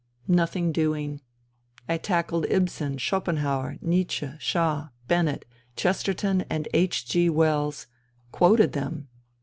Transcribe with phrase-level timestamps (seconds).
[0.27, 1.21] Nothing doing.
[1.87, 7.05] I tackled Ibsen, Schopenhauer, Nietzsche, Shaw, Bennett, Chester ton and H.
[7.05, 7.29] G.
[7.29, 7.85] Wells;
[8.31, 9.09] quoted them.